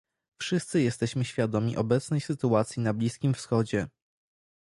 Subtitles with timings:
[0.41, 3.87] Wszyscy jesteśmy świadomi obecnej sytuacji na Bliskim Wschodzie